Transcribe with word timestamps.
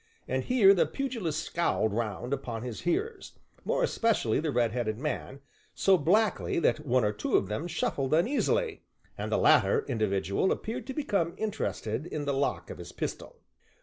And 0.27 0.43
here 0.43 0.73
the 0.73 0.87
pugilist 0.87 1.43
scowled 1.43 1.93
round 1.93 2.33
upon 2.33 2.63
his 2.63 2.81
hearers 2.81 3.33
(more 3.63 3.83
especially 3.83 4.39
the 4.39 4.49
red 4.49 4.71
headed 4.71 4.97
man) 4.99 5.41
so 5.75 5.95
blackly 5.95 6.59
that 6.59 6.83
one 6.87 7.05
or 7.05 7.11
two 7.11 7.37
of 7.37 7.49
them 7.49 7.67
shuffled 7.67 8.11
uneasily, 8.15 8.81
and 9.15 9.31
the 9.31 9.37
latter 9.37 9.85
individual 9.87 10.51
appeared 10.51 10.87
to 10.87 10.95
become 10.95 11.35
interested 11.37 12.07
in 12.07 12.25
the 12.25 12.33
lock 12.33 12.71
of 12.71 12.79
his 12.79 12.91
pistol. 12.91 13.41